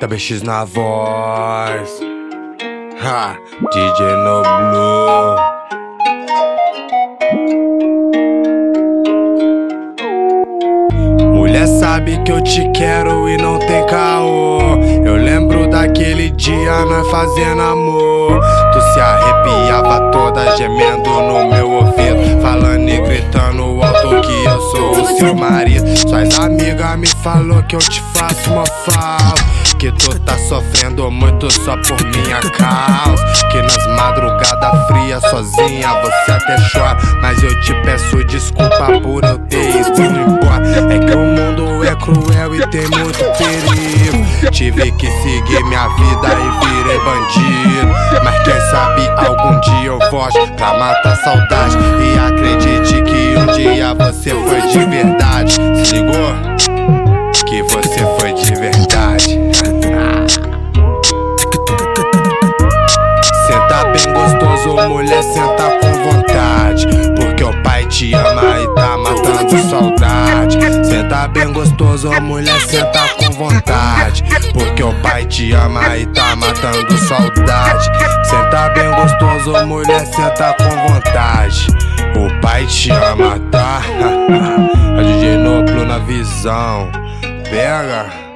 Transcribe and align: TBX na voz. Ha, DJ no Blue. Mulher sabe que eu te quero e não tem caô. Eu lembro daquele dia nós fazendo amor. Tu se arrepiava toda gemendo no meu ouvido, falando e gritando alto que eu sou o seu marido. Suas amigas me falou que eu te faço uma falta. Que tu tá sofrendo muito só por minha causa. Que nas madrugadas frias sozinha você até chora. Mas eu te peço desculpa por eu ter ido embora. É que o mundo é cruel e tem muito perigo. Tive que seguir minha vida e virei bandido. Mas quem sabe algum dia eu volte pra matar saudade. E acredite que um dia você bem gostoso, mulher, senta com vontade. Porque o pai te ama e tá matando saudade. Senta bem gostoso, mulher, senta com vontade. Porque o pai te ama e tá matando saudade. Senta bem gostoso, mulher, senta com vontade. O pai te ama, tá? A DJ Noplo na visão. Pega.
TBX 0.00 0.42
na 0.42 0.64
voz. 0.64 2.00
Ha, 3.00 3.36
DJ 3.72 4.06
no 4.16 4.42
Blue. 4.42 5.36
Mulher 11.34 11.66
sabe 11.66 12.18
que 12.24 12.32
eu 12.32 12.42
te 12.42 12.68
quero 12.72 13.28
e 13.28 13.36
não 13.36 13.58
tem 13.58 13.86
caô. 13.86 14.58
Eu 15.04 15.16
lembro 15.16 15.68
daquele 15.68 16.30
dia 16.30 16.84
nós 16.84 17.08
fazendo 17.10 17.62
amor. 17.62 18.40
Tu 18.72 18.80
se 18.92 19.00
arrepiava 19.00 20.10
toda 20.10 20.56
gemendo 20.56 21.10
no 21.10 21.50
meu 21.50 21.70
ouvido, 21.70 22.40
falando 22.42 22.88
e 22.88 23.00
gritando 23.00 23.82
alto 23.82 24.20
que 24.26 24.44
eu 24.44 24.60
sou 24.60 24.90
o 24.90 25.18
seu 25.18 25.34
marido. 25.34 25.63
Suas 25.96 26.38
amigas 26.38 26.98
me 26.98 27.06
falou 27.22 27.62
que 27.62 27.76
eu 27.76 27.80
te 27.80 28.02
faço 28.14 28.50
uma 28.50 28.66
falta. 28.66 29.54
Que 29.78 29.90
tu 29.92 30.18
tá 30.20 30.36
sofrendo 30.48 31.10
muito 31.10 31.50
só 31.50 31.76
por 31.76 32.02
minha 32.06 32.40
causa. 32.40 33.24
Que 33.50 33.60
nas 33.62 33.86
madrugadas 33.96 34.86
frias 34.86 35.22
sozinha 35.30 35.88
você 36.00 36.32
até 36.32 36.56
chora. 36.72 36.98
Mas 37.20 37.42
eu 37.42 37.60
te 37.60 37.74
peço 37.82 38.24
desculpa 38.24 38.86
por 39.02 39.24
eu 39.24 39.38
ter 39.46 39.80
ido 39.80 40.02
embora. 40.02 40.64
É 40.92 40.98
que 40.98 41.12
o 41.12 41.18
mundo 41.18 41.84
é 41.84 41.94
cruel 41.96 42.54
e 42.54 42.66
tem 42.68 42.88
muito 42.88 43.24
perigo. 43.38 44.50
Tive 44.50 44.92
que 44.92 45.06
seguir 45.06 45.64
minha 45.64 45.88
vida 45.88 46.28
e 46.28 46.66
virei 46.66 46.98
bandido. 46.98 48.24
Mas 48.24 48.42
quem 48.42 48.60
sabe 48.70 49.08
algum 49.16 49.60
dia 49.60 49.86
eu 49.86 49.98
volte 50.10 50.52
pra 50.56 50.78
matar 50.78 51.16
saudade. 51.16 51.76
E 52.00 52.18
acredite 52.18 53.02
que 53.02 53.36
um 53.38 53.46
dia 53.54 53.94
você 53.94 54.33
bem 63.94 64.12
gostoso, 64.12 64.88
mulher, 64.88 65.22
senta 65.22 65.70
com 65.80 66.10
vontade. 66.10 66.86
Porque 67.14 67.44
o 67.44 67.62
pai 67.62 67.86
te 67.86 68.12
ama 68.14 68.60
e 68.60 68.74
tá 68.74 68.96
matando 68.96 69.58
saudade. 69.68 70.58
Senta 70.84 71.28
bem 71.28 71.52
gostoso, 71.52 72.10
mulher, 72.20 72.60
senta 72.60 73.08
com 73.16 73.30
vontade. 73.30 74.24
Porque 74.52 74.82
o 74.82 74.92
pai 75.00 75.24
te 75.26 75.52
ama 75.52 75.96
e 75.96 76.06
tá 76.06 76.34
matando 76.36 76.98
saudade. 76.98 77.84
Senta 78.24 78.68
bem 78.70 78.90
gostoso, 78.94 79.66
mulher, 79.66 80.04
senta 80.06 80.54
com 80.54 80.92
vontade. 80.92 81.68
O 82.16 82.40
pai 82.40 82.66
te 82.66 82.90
ama, 82.90 83.38
tá? 83.50 83.80
A 84.98 85.02
DJ 85.02 85.36
Noplo 85.38 85.84
na 85.84 85.98
visão. 85.98 86.90
Pega. 87.50 88.33